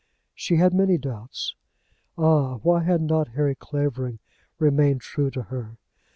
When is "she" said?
0.33-0.55